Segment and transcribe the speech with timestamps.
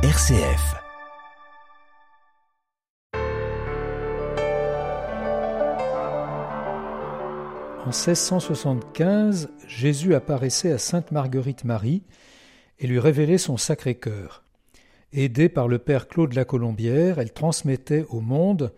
[0.00, 0.76] RCF.
[7.80, 12.04] En 1675, Jésus apparaissait à Sainte Marguerite Marie
[12.78, 14.44] et lui révélait son Sacré-Cœur.
[15.12, 18.72] Aidée par le Père Claude la Colombière, elle transmettait au monde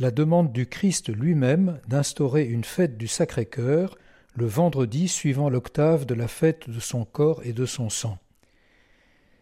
[0.00, 3.96] la demande du Christ lui-même d'instaurer une fête du Sacré-Cœur
[4.34, 8.18] le vendredi suivant l'octave de la fête de son corps et de son sang.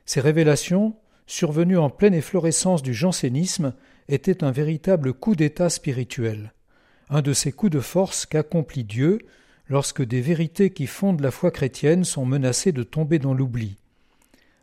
[0.04, 0.94] Ces révélations,
[1.26, 3.74] survenues en pleine efflorescence du jansénisme,
[4.08, 6.52] étaient un véritable coup d'état spirituel,
[7.08, 9.18] un de ces coups de force qu'accomplit Dieu
[9.68, 13.76] lorsque des vérités qui fondent la foi chrétienne sont menacées de tomber dans l'oubli.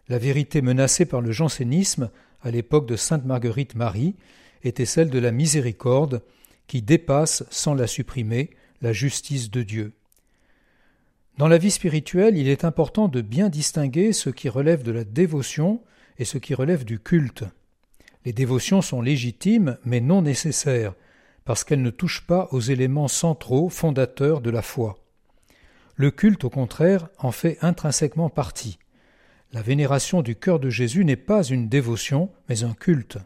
[0.07, 2.09] La vérité menacée par le jansénisme
[2.41, 4.15] à l'époque de sainte Marguerite Marie
[4.63, 6.21] était celle de la miséricorde
[6.67, 8.51] qui dépasse, sans la supprimer,
[8.81, 9.93] la justice de Dieu.
[11.37, 15.03] Dans la vie spirituelle, il est important de bien distinguer ce qui relève de la
[15.03, 15.81] dévotion
[16.19, 17.45] et ce qui relève du culte.
[18.25, 20.93] Les dévotions sont légitimes mais non nécessaires,
[21.45, 24.99] parce qu'elles ne touchent pas aux éléments centraux fondateurs de la foi.
[25.95, 28.77] Le culte, au contraire, en fait intrinsèquement partie.
[29.51, 33.17] La vénération du cœur de Jésus n'est pas une dévotion, mais un culte.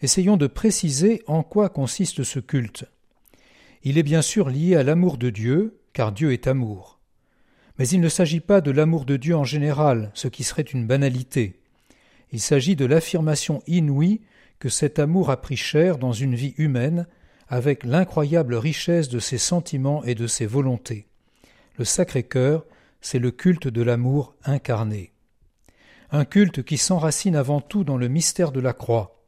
[0.00, 2.84] Essayons de préciser en quoi consiste ce culte.
[3.84, 6.98] Il est bien sûr lié à l'amour de Dieu, car Dieu est amour.
[7.82, 10.86] Mais il ne s'agit pas de l'amour de Dieu en général, ce qui serait une
[10.86, 11.58] banalité.
[12.30, 14.20] Il s'agit de l'affirmation inouïe
[14.60, 17.08] que cet amour a pris chair dans une vie humaine,
[17.48, 21.08] avec l'incroyable richesse de ses sentiments et de ses volontés.
[21.76, 22.64] Le Sacré-Cœur,
[23.00, 25.12] c'est le culte de l'amour incarné.
[26.12, 29.24] Un culte qui s'enracine avant tout dans le mystère de la croix.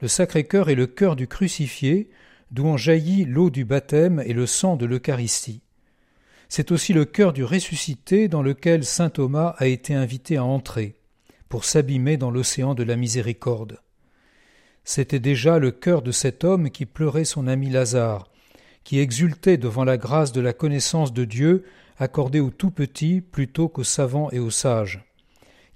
[0.00, 2.10] Le Sacré-Cœur est le cœur du crucifié,
[2.50, 5.62] d'où en jaillit l'eau du baptême et le sang de l'Eucharistie.
[6.54, 10.96] C'est aussi le cœur du ressuscité dans lequel saint Thomas a été invité à entrer,
[11.48, 13.80] pour s'abîmer dans l'océan de la miséricorde.
[14.84, 18.28] C'était déjà le cœur de cet homme qui pleurait son ami Lazare,
[18.84, 21.64] qui exultait devant la grâce de la connaissance de Dieu
[21.96, 25.06] accordée aux tout petits plutôt qu'aux savants et aux sages,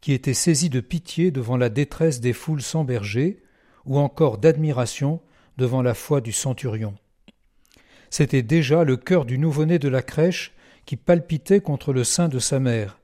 [0.03, 3.43] qui était saisi de pitié devant la détresse des foules sans berger,
[3.87, 5.23] ou encore d'admiration
[5.57, 6.95] devant la foi du centurion.
[8.11, 10.53] C'était déjà le cœur du nouveau-né de la crèche
[10.87, 12.99] qui palpitait contre le sein de sa mère,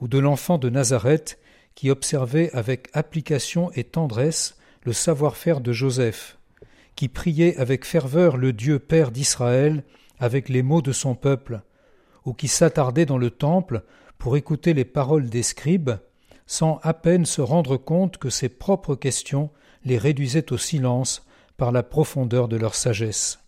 [0.00, 1.38] ou de l'enfant de Nazareth
[1.74, 6.38] qui observait avec application et tendresse le savoir-faire de Joseph,
[6.96, 9.84] qui priait avec ferveur le Dieu Père d'Israël
[10.18, 11.60] avec les mots de son peuple,
[12.24, 13.82] ou qui s'attardait dans le temple
[14.18, 15.92] pour écouter les paroles des scribes,
[16.46, 19.50] sans à peine se rendre compte que ses propres questions
[19.84, 21.26] les réduisaient au silence
[21.56, 23.40] par la profondeur de leur sagesse.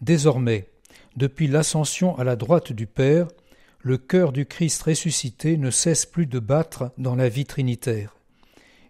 [0.00, 0.69] Désormais,
[1.16, 3.28] depuis l'ascension à la droite du Père,
[3.82, 8.16] le cœur du Christ ressuscité ne cesse plus de battre dans la vie trinitaire.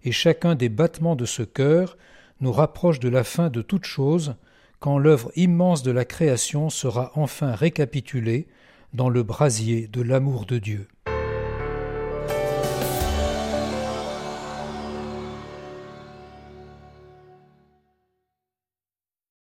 [0.02, 1.96] Et chacun des battements de ce cœur
[2.40, 4.34] nous rapproche de la fin de toute chose,
[4.78, 8.48] quand l'œuvre immense de la création sera enfin récapitulée
[8.94, 10.88] dans le brasier de l'amour de Dieu.